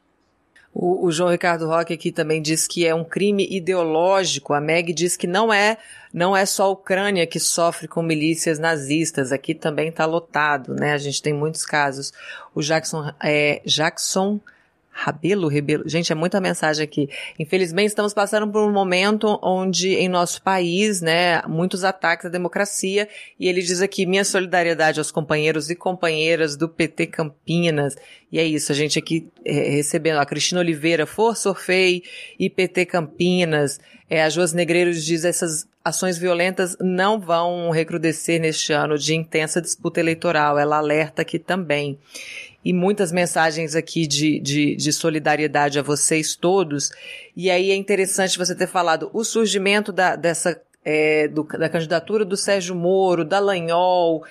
O, 0.73 1.05
o, 1.05 1.11
João 1.11 1.29
Ricardo 1.29 1.67
Roque 1.67 1.93
aqui 1.93 2.11
também 2.11 2.41
diz 2.41 2.67
que 2.67 2.85
é 2.85 2.93
um 2.93 3.05
crime 3.05 3.47
ideológico. 3.49 4.53
A 4.53 4.59
Meg 4.59 4.91
diz 4.91 5.15
que 5.15 5.27
não 5.27 5.53
é, 5.53 5.77
não 6.11 6.35
é 6.35 6.45
só 6.45 6.63
a 6.63 6.69
Ucrânia 6.69 7.25
que 7.25 7.39
sofre 7.39 7.87
com 7.87 8.01
milícias 8.01 8.59
nazistas. 8.59 9.31
Aqui 9.31 9.55
também 9.55 9.87
está 9.87 10.05
lotado, 10.05 10.73
né? 10.73 10.91
A 10.91 10.97
gente 10.97 11.21
tem 11.21 11.31
muitos 11.31 11.65
casos. 11.65 12.11
O 12.53 12.61
Jackson, 12.61 13.09
é, 13.23 13.61
Jackson 13.65 14.41
Rabelo, 14.97 15.49
Rebelo. 15.49 15.83
Gente, 15.85 16.13
é 16.13 16.15
muita 16.15 16.39
mensagem 16.39 16.81
aqui. 16.81 17.09
Infelizmente, 17.37 17.89
estamos 17.89 18.13
passando 18.13 18.49
por 18.49 18.65
um 18.65 18.71
momento 18.71 19.37
onde, 19.43 19.89
em 19.89 20.07
nosso 20.07 20.41
país, 20.41 21.01
né, 21.01 21.41
muitos 21.49 21.83
ataques 21.83 22.27
à 22.27 22.29
democracia. 22.29 23.07
E 23.37 23.49
ele 23.49 23.61
diz 23.61 23.81
aqui, 23.81 24.05
minha 24.05 24.23
solidariedade 24.23 24.97
aos 24.97 25.11
companheiros 25.11 25.69
e 25.69 25.75
companheiras 25.75 26.55
do 26.55 26.69
PT 26.69 27.07
Campinas. 27.07 27.97
E 28.31 28.39
é 28.39 28.45
isso, 28.45 28.71
a 28.71 28.75
gente 28.75 28.97
aqui 28.97 29.27
é, 29.43 29.51
recebendo 29.71 30.17
a 30.17 30.25
Cristina 30.25 30.61
Oliveira, 30.61 31.05
Força 31.05 31.49
Orfei 31.49 32.01
e 32.39 32.49
PT 32.49 32.85
Campinas. 32.85 33.81
É, 34.09 34.23
a 34.23 34.29
Joas 34.29 34.53
Negreiros 34.53 35.03
diz 35.03 35.25
essas 35.25 35.67
ações 35.83 36.17
violentas 36.17 36.77
não 36.79 37.19
vão 37.19 37.69
recrudescer 37.69 38.39
neste 38.39 38.71
ano 38.71 38.97
de 38.97 39.13
intensa 39.13 39.61
disputa 39.61 39.99
eleitoral. 39.99 40.57
Ela 40.57 40.77
alerta 40.77 41.21
aqui 41.21 41.37
também 41.37 41.99
e 42.65 42.73
muitas 42.73 43.11
mensagens 43.11 43.75
aqui 43.75 44.07
de, 44.07 44.39
de, 44.39 44.75
de, 44.75 44.91
solidariedade 44.91 45.77
a 45.77 45.83
vocês 45.83 46.35
todos. 46.35 46.89
E 47.37 47.51
aí 47.51 47.69
é 47.69 47.75
interessante 47.75 48.39
você 48.39 48.55
ter 48.55 48.65
falado 48.65 49.11
o 49.13 49.23
surgimento 49.23 49.91
da, 49.91 50.15
dessa 50.15 50.59
é, 50.83 51.27
do, 51.27 51.43
da 51.43 51.69
candidatura 51.69 52.25
do 52.25 52.35
Sérgio 52.35 52.75
Moro, 52.75 53.23
da 53.23 53.37
Lanhol, 53.37 54.23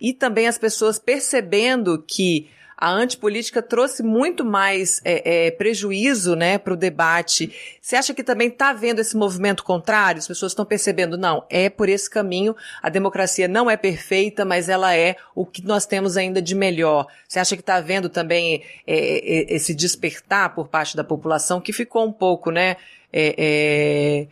e 0.00 0.12
também 0.12 0.46
as 0.46 0.56
pessoas 0.56 1.00
percebendo 1.00 2.02
que 2.06 2.48
a 2.80 2.90
antipolítica 2.90 3.60
trouxe 3.60 4.02
muito 4.02 4.42
mais 4.42 5.02
é, 5.04 5.48
é, 5.48 5.50
prejuízo 5.50 6.34
né, 6.34 6.56
para 6.56 6.72
o 6.72 6.76
debate. 6.76 7.54
Você 7.78 7.94
acha 7.94 8.14
que 8.14 8.24
também 8.24 8.48
está 8.48 8.70
havendo 8.70 9.02
esse 9.02 9.14
movimento 9.14 9.62
contrário? 9.62 10.18
As 10.18 10.26
pessoas 10.26 10.52
estão 10.52 10.64
percebendo, 10.64 11.18
não, 11.18 11.44
é 11.50 11.68
por 11.68 11.90
esse 11.90 12.08
caminho, 12.08 12.56
a 12.82 12.88
democracia 12.88 13.46
não 13.46 13.70
é 13.70 13.76
perfeita, 13.76 14.46
mas 14.46 14.70
ela 14.70 14.96
é 14.96 15.16
o 15.34 15.44
que 15.44 15.62
nós 15.62 15.84
temos 15.84 16.16
ainda 16.16 16.40
de 16.40 16.54
melhor. 16.54 17.06
Você 17.28 17.38
acha 17.38 17.54
que 17.54 17.60
está 17.60 17.74
havendo 17.74 18.08
também 18.08 18.62
é, 18.86 18.94
é, 18.96 19.54
esse 19.54 19.74
despertar 19.74 20.54
por 20.54 20.66
parte 20.66 20.96
da 20.96 21.04
população 21.04 21.60
que 21.60 21.74
ficou 21.74 22.06
um 22.06 22.12
pouco, 22.12 22.50
né? 22.50 22.78
É, 23.12 23.34
é, 23.36 24.26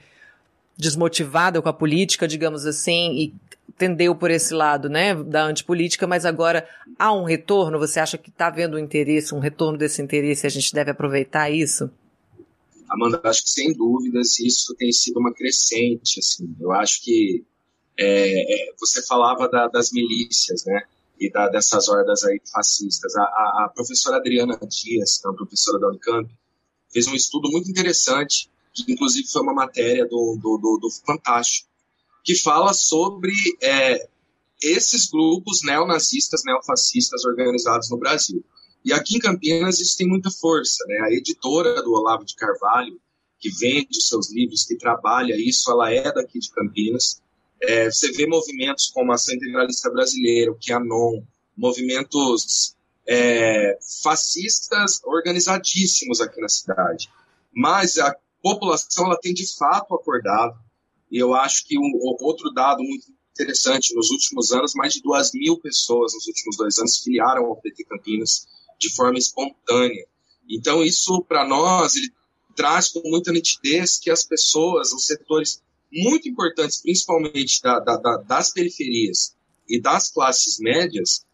desmotivada 0.79 1.61
com 1.61 1.69
a 1.69 1.73
política, 1.73 2.29
digamos 2.29 2.65
assim, 2.65 3.13
e 3.17 3.35
tendeu 3.77 4.15
por 4.15 4.31
esse 4.31 4.55
lado, 4.55 4.89
né, 4.89 5.15
da 5.15 5.45
antipolítica, 5.45 6.07
mas 6.07 6.25
agora 6.25 6.69
há 6.99 7.13
um 7.13 7.25
retorno? 7.25 7.79
Você 7.79 8.01
acha 8.01 8.19
que 8.19 8.31
está 8.31 8.49
havendo 8.49 8.77
um 8.77 8.81
interesse, 8.81 9.35
um 9.35 9.39
retorno 9.39 9.79
desse 9.79 10.01
interesse 10.03 10.47
e 10.47 10.49
a 10.49 10.51
gente 10.51 10.73
deve 10.73 10.91
aproveitar 10.91 11.51
isso? 11.51 11.91
Amanda, 12.89 13.21
acho 13.25 13.43
que 13.43 13.51
sem 13.51 13.73
dúvidas 13.73 14.41
isso 14.41 14.75
tem 14.75 14.91
sido 14.91 15.21
uma 15.21 15.33
crescente, 15.33 16.21
assim. 16.21 16.57
Eu 16.59 16.73
acho 16.73 17.03
que 17.03 17.45
é, 17.99 18.71
é, 18.71 18.75
você 18.81 19.05
falava 19.05 19.49
da, 19.49 19.69
das 19.69 19.93
milícias, 19.93 20.65
né, 20.65 20.83
e 21.21 21.31
da, 21.31 21.49
dessas 21.49 21.89
hordas 21.89 22.25
aí 22.25 22.41
fascistas. 22.53 23.15
A, 23.17 23.23
a, 23.23 23.65
a 23.65 23.73
professora 23.75 24.17
Adriana 24.17 24.59
Dias, 24.67 25.19
que 25.19 25.27
é 25.27 25.31
uma 25.31 25.37
professora 25.37 25.79
da 25.79 25.89
Unicamp, 25.89 26.31
fez 26.91 27.07
um 27.07 27.15
estudo 27.15 27.51
muito 27.51 27.71
interessante, 27.71 28.51
que 28.73 28.91
inclusive 28.91 29.29
foi 29.29 29.43
uma 29.43 29.55
matéria 29.55 30.07
do, 30.07 30.39
do, 30.41 30.59
do, 30.59 30.79
do 30.81 30.91
Fantástico, 31.05 31.69
que 32.25 32.35
fala 32.37 32.73
sobre 32.73 33.33
é, 33.63 34.09
esses 34.63 35.07
grupos 35.07 35.63
neonazistas, 35.63 36.43
neofascistas 36.45 37.25
organizados 37.25 37.91
no 37.91 37.97
Brasil. 37.97 38.45
E 38.85 38.93
aqui 38.93 39.17
em 39.17 39.21
Campinas 39.21 39.81
isso 39.81 39.97
tem 39.97 40.09
muita 40.09 40.31
força. 40.31 40.85
Né? 40.87 40.99
A 41.03 41.13
editora 41.13 41.83
do 41.83 41.93
Olavo 41.93 42.25
de 42.25 42.35
Carvalho, 42.35 43.01
que 43.39 43.51
vende 43.51 44.01
seus 44.01 44.33
livros, 44.33 44.65
que 44.65 44.77
trabalha 44.77 45.37
isso, 45.37 45.71
ela 45.71 45.93
é 45.93 46.13
daqui 46.13 46.39
de 46.39 46.51
Campinas. 46.51 47.23
É, 47.63 47.91
você 47.91 48.13
vê 48.13 48.27
movimentos 48.27 48.89
como 48.89 49.13
a 49.13 49.15
Ação 49.15 49.35
Integralista 49.35 49.91
Brasileira, 49.91 50.53
o 50.53 50.59
QAnon, 50.59 51.23
movimentos 51.57 52.77
é, 53.07 53.79
fascistas 54.03 55.01
organizadíssimos 55.05 56.21
aqui 56.21 56.41
na 56.41 56.49
cidade. 56.49 57.09
Mas 57.53 57.99
a 57.99 58.15
população 58.43 59.07
ela 59.07 59.19
tem 59.19 59.35
de 59.35 59.47
fato 59.57 59.95
acordado, 59.95 60.59
e 61.11 61.19
eu 61.19 61.35
acho 61.35 61.67
que 61.67 61.79
um 61.79 61.93
outro 62.21 62.53
dado 62.53 62.83
muito 62.83 63.07
interessante, 63.33 63.95
nos 63.95 64.11
últimos 64.11 64.53
anos, 64.53 64.75
mais 64.75 64.95
de 64.95 65.03
duas 65.03 65.33
mil 65.33 65.59
pessoas 65.59 66.13
nos 66.15 66.27
últimos 66.27 66.57
dois 66.57 66.79
anos 66.79 66.99
filiaram 66.99 67.47
ao 67.47 67.57
PT 67.57 67.85
Campinas 67.85 68.47
de 68.79 68.95
forma 68.95 69.19
espontânea. 69.19 70.07
Então, 70.49 70.83
isso, 70.83 71.23
para 71.25 71.47
nós, 71.47 71.95
ele 71.95 72.11
traz 72.57 72.89
com 72.89 73.01
muita 73.05 73.33
nitidez 73.33 73.99
que 73.99 74.11
as 74.11 74.25
pessoas, 74.25 74.93
os 74.93 75.07
setores 75.07 75.63
muito 75.93 76.29
importantes, 76.29 76.83
principalmente 76.83 77.63
da, 77.63 77.79
da, 77.79 77.97
da, 77.97 78.17
das 78.19 78.53
periferias 78.53 79.37
e 79.69 79.81
das 79.81 80.11
classes 80.11 80.59
médias, 80.59 81.25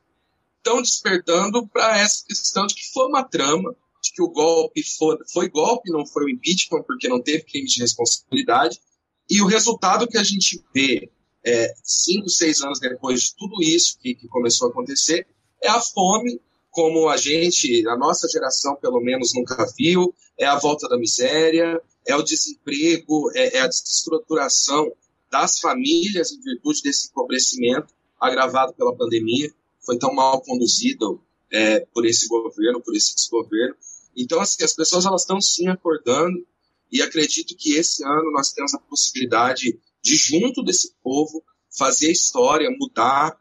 estão 0.58 0.82
despertando 0.82 1.66
para 1.68 1.98
essa 1.98 2.24
questão 2.26 2.66
de 2.66 2.74
que 2.74 2.92
foi 2.92 3.06
uma 3.06 3.24
trama, 3.24 3.74
de 4.02 4.12
que 4.12 4.22
o 4.22 4.28
golpe 4.28 4.82
foi, 4.96 5.18
foi 5.32 5.48
golpe, 5.48 5.90
não 5.90 6.06
foi 6.06 6.24
o 6.24 6.30
impeachment, 6.30 6.82
porque 6.82 7.08
não 7.08 7.22
teve 7.22 7.44
crime 7.44 7.66
de 7.66 7.80
responsabilidade, 7.80 8.80
e 9.28 9.40
o 9.42 9.46
resultado 9.46 10.06
que 10.06 10.18
a 10.18 10.22
gente 10.22 10.62
vê 10.74 11.10
é, 11.44 11.74
cinco, 11.82 12.28
seis 12.28 12.62
anos 12.62 12.80
depois 12.80 13.22
de 13.22 13.36
tudo 13.36 13.62
isso 13.62 13.98
que, 13.98 14.14
que 14.14 14.28
começou 14.28 14.68
a 14.68 14.70
acontecer 14.70 15.26
é 15.62 15.68
a 15.68 15.80
fome, 15.80 16.40
como 16.70 17.08
a 17.08 17.16
gente, 17.16 17.86
a 17.88 17.96
nossa 17.96 18.28
geração 18.28 18.76
pelo 18.76 19.00
menos 19.00 19.32
nunca 19.34 19.66
viu, 19.78 20.14
é 20.38 20.46
a 20.46 20.58
volta 20.58 20.88
da 20.88 20.98
miséria, 20.98 21.80
é 22.06 22.16
o 22.16 22.22
desemprego, 22.22 23.30
é, 23.34 23.58
é 23.58 23.60
a 23.60 23.66
desestruturação 23.66 24.92
das 25.30 25.58
famílias 25.58 26.32
em 26.32 26.40
virtude 26.40 26.82
desse 26.82 27.08
empobrecimento 27.08 27.94
agravado 28.20 28.72
pela 28.74 28.94
pandemia, 28.94 29.52
foi 29.84 29.98
tão 29.98 30.14
mal 30.14 30.40
conduzido 30.40 31.20
é, 31.50 31.80
por 31.92 32.06
esse 32.06 32.26
governo, 32.26 32.80
por 32.80 32.94
esse 32.96 33.14
desgoverno. 33.14 33.74
Então, 34.16 34.40
assim, 34.40 34.64
as 34.64 34.74
pessoas 34.74 35.04
elas 35.04 35.22
estão 35.22 35.40
sim 35.40 35.68
acordando 35.68 36.46
e 36.94 37.02
acredito 37.02 37.56
que 37.56 37.74
esse 37.74 38.04
ano 38.04 38.30
nós 38.30 38.52
temos 38.52 38.72
a 38.72 38.78
possibilidade 38.78 39.76
de, 40.00 40.14
junto 40.14 40.62
desse 40.62 40.94
povo, 41.02 41.42
fazer 41.76 42.12
história, 42.12 42.70
mudar 42.70 43.36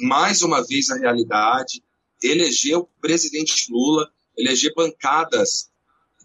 mais 0.00 0.42
uma 0.42 0.60
vez 0.66 0.90
a 0.90 0.96
realidade, 0.96 1.84
eleger 2.20 2.76
o 2.76 2.88
presidente 3.00 3.70
Lula, 3.70 4.10
eleger 4.36 4.74
bancadas 4.74 5.70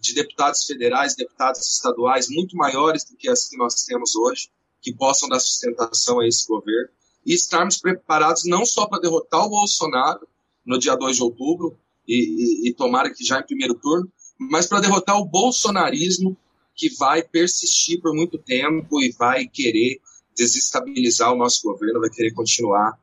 de 0.00 0.12
deputados 0.12 0.64
federais, 0.64 1.14
deputados 1.14 1.60
estaduais 1.72 2.28
muito 2.28 2.56
maiores 2.56 3.04
do 3.04 3.16
que 3.16 3.28
as 3.28 3.48
que 3.48 3.56
nós 3.56 3.84
temos 3.84 4.16
hoje, 4.16 4.50
que 4.80 4.92
possam 4.92 5.28
dar 5.28 5.38
sustentação 5.38 6.18
a 6.18 6.26
esse 6.26 6.44
governo, 6.48 6.90
e 7.24 7.32
estarmos 7.32 7.76
preparados 7.76 8.44
não 8.44 8.66
só 8.66 8.86
para 8.86 9.00
derrotar 9.00 9.46
o 9.46 9.50
Bolsonaro 9.50 10.26
no 10.66 10.80
dia 10.80 10.96
2 10.96 11.14
de 11.14 11.22
outubro, 11.22 11.78
e, 12.08 12.64
e, 12.66 12.70
e 12.70 12.74
tomara 12.74 13.14
que 13.14 13.24
já 13.24 13.38
em 13.38 13.46
primeiro 13.46 13.74
turno, 13.74 14.12
mas 14.36 14.66
para 14.66 14.80
derrotar 14.80 15.16
o 15.16 15.24
bolsonarismo 15.24 16.36
que 16.74 16.94
vai 16.96 17.22
persistir 17.22 18.00
por 18.00 18.14
muito 18.14 18.38
tempo 18.38 19.00
e 19.00 19.12
vai 19.12 19.46
querer 19.46 20.00
desestabilizar 20.36 21.32
o 21.32 21.36
nosso 21.36 21.62
governo, 21.62 22.00
vai 22.00 22.10
querer 22.10 22.32
continuar 22.32 22.98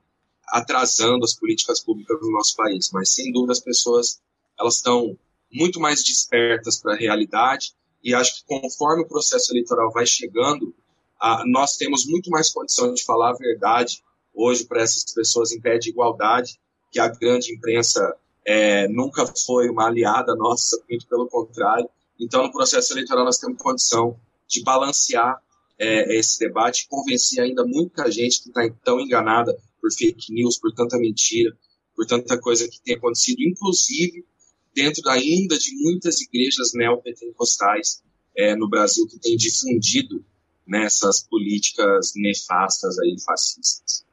atrasando 0.47 1.23
as 1.23 1.33
políticas 1.33 1.79
públicas 1.79 2.19
do 2.19 2.31
nosso 2.31 2.55
país. 2.55 2.89
Mas, 2.91 3.13
sem 3.13 3.31
dúvida, 3.31 3.53
as 3.53 3.59
pessoas 3.59 4.19
elas 4.59 4.75
estão 4.75 5.17
muito 5.51 5.79
mais 5.79 6.03
despertas 6.03 6.79
para 6.79 6.93
a 6.93 6.97
realidade 6.97 7.73
e 8.03 8.13
acho 8.13 8.37
que 8.37 8.45
conforme 8.45 9.03
o 9.03 9.07
processo 9.07 9.51
eleitoral 9.51 9.91
vai 9.91 10.05
chegando, 10.05 10.73
a, 11.19 11.43
nós 11.45 11.75
temos 11.75 12.05
muito 12.05 12.29
mais 12.29 12.49
condição 12.49 12.93
de 12.93 13.03
falar 13.03 13.31
a 13.31 13.37
verdade 13.37 14.01
hoje 14.33 14.65
para 14.65 14.81
essas 14.81 15.03
pessoas 15.13 15.51
em 15.51 15.59
pé 15.59 15.77
de 15.77 15.89
igualdade, 15.89 16.59
que 16.91 16.99
a 16.99 17.07
grande 17.07 17.53
imprensa 17.53 18.15
é, 18.45 18.87
nunca 18.87 19.25
foi 19.45 19.69
uma 19.69 19.87
aliada 19.87 20.33
nossa, 20.37 20.81
muito 20.89 21.07
pelo 21.07 21.27
contrário, 21.27 21.89
então, 22.19 22.43
no 22.43 22.51
processo 22.51 22.93
eleitoral, 22.93 23.23
nós 23.23 23.37
temos 23.37 23.61
condição 23.61 24.19
de 24.47 24.61
balancear 24.63 25.41
é, 25.77 26.17
esse 26.17 26.39
debate 26.39 26.87
convencer 26.89 27.41
ainda 27.41 27.65
muita 27.65 28.11
gente 28.11 28.43
que 28.43 28.49
está 28.49 28.69
tão 28.83 28.99
enganada 28.99 29.57
por 29.79 29.91
fake 29.91 30.33
news, 30.33 30.57
por 30.57 30.73
tanta 30.73 30.97
mentira, 30.97 31.57
por 31.95 32.05
tanta 32.05 32.37
coisa 32.37 32.67
que 32.67 32.81
tem 32.81 32.95
acontecido, 32.95 33.41
inclusive 33.41 34.25
dentro 34.73 35.07
ainda 35.09 35.57
de 35.57 35.75
muitas 35.75 36.21
igrejas 36.21 36.73
neopentecostais 36.73 38.03
é, 38.35 38.55
no 38.55 38.69
Brasil 38.69 39.07
que 39.07 39.19
têm 39.19 39.35
difundido 39.35 40.23
nessas 40.67 41.23
políticas 41.23 42.13
nefastas 42.15 42.99
aí 42.99 43.15
fascistas. 43.25 44.05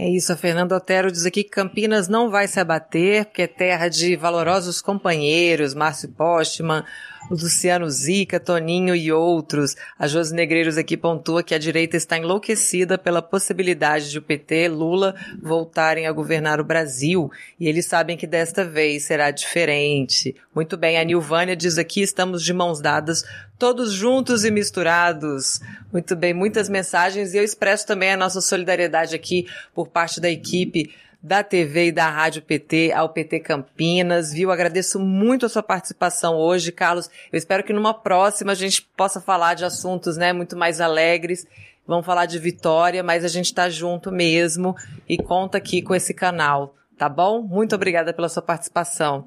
É 0.00 0.08
isso, 0.08 0.32
a 0.32 0.36
Fernanda 0.36 0.76
Otero 0.76 1.10
diz 1.10 1.26
aqui 1.26 1.42
que 1.42 1.50
Campinas 1.50 2.06
não 2.06 2.30
vai 2.30 2.46
se 2.46 2.60
abater, 2.60 3.24
porque 3.24 3.42
é 3.42 3.48
terra 3.48 3.88
de 3.88 4.14
valorosos 4.14 4.80
companheiros, 4.80 5.74
Márcio 5.74 6.08
Postman, 6.10 6.84
Luciano 7.28 7.90
Zica, 7.90 8.38
Toninho 8.38 8.94
e 8.94 9.10
outros. 9.10 9.74
A 9.98 10.06
Josi 10.06 10.32
Negreiros 10.32 10.78
aqui 10.78 10.96
pontua 10.96 11.42
que 11.42 11.52
a 11.52 11.58
direita 11.58 11.96
está 11.96 12.16
enlouquecida 12.16 12.96
pela 12.96 13.20
possibilidade 13.20 14.08
de 14.08 14.18
o 14.18 14.22
PT, 14.22 14.68
Lula, 14.68 15.16
voltarem 15.42 16.06
a 16.06 16.12
governar 16.12 16.60
o 16.60 16.64
Brasil. 16.64 17.28
E 17.58 17.66
eles 17.66 17.86
sabem 17.86 18.16
que 18.16 18.26
desta 18.26 18.64
vez 18.64 19.02
será 19.02 19.32
diferente. 19.32 20.36
Muito 20.54 20.76
bem, 20.76 20.96
a 20.96 21.02
Nilvânia 21.02 21.56
diz 21.56 21.76
aqui, 21.76 22.02
estamos 22.02 22.44
de 22.44 22.52
mãos 22.52 22.80
dadas, 22.80 23.24
todos 23.58 23.92
juntos 23.92 24.44
e 24.44 24.50
misturados. 24.50 25.60
Muito 25.92 26.14
bem, 26.14 26.32
muitas 26.32 26.68
mensagens 26.68 27.34
e 27.34 27.38
eu 27.38 27.44
expresso 27.44 27.86
também 27.86 28.12
a 28.12 28.16
nossa 28.16 28.40
solidariedade 28.40 29.14
aqui 29.14 29.46
por 29.74 29.88
parte 29.88 30.20
da 30.20 30.30
equipe 30.30 30.94
da 31.20 31.42
TV 31.42 31.86
e 31.86 31.92
da 31.92 32.08
Rádio 32.08 32.42
PT 32.42 32.92
ao 32.92 33.08
PT 33.08 33.40
Campinas, 33.40 34.32
viu? 34.32 34.52
Agradeço 34.52 35.00
muito 35.00 35.46
a 35.46 35.48
sua 35.48 35.62
participação 35.62 36.36
hoje, 36.36 36.70
Carlos. 36.70 37.10
Eu 37.32 37.36
espero 37.36 37.64
que 37.64 37.72
numa 37.72 37.92
próxima 37.92 38.52
a 38.52 38.54
gente 38.54 38.82
possa 38.96 39.20
falar 39.20 39.54
de 39.54 39.64
assuntos, 39.64 40.16
né, 40.16 40.32
muito 40.32 40.56
mais 40.56 40.80
alegres. 40.80 41.44
Vamos 41.84 42.06
falar 42.06 42.26
de 42.26 42.38
vitória, 42.38 43.02
mas 43.02 43.24
a 43.24 43.28
gente 43.28 43.46
está 43.46 43.68
junto 43.68 44.12
mesmo 44.12 44.76
e 45.08 45.16
conta 45.16 45.58
aqui 45.58 45.82
com 45.82 45.94
esse 45.94 46.14
canal, 46.14 46.76
tá 46.96 47.08
bom? 47.08 47.42
Muito 47.42 47.74
obrigada 47.74 48.12
pela 48.12 48.28
sua 48.28 48.42
participação. 48.42 49.26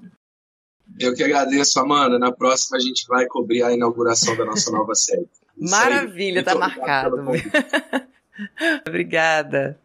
Eu 1.00 1.14
que 1.14 1.24
agradeço, 1.24 1.80
Amanda. 1.80 2.20
Na 2.20 2.32
próxima 2.32 2.78
a 2.78 2.80
gente 2.80 3.08
vai 3.08 3.26
cobrir 3.26 3.64
a 3.64 3.74
inauguração 3.74 4.36
da 4.36 4.46
nossa 4.46 4.72
nova 4.72 4.94
série. 4.96 5.28
Isso 5.58 5.72
Maravilha, 5.72 6.44
tá 6.44 6.56
marcado. 6.56 7.18
Obrigada. 8.88 9.80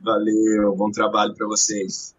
Valeu, 0.00 0.74
bom 0.76 0.90
trabalho 0.90 1.34
para 1.34 1.46
vocês. 1.46 2.14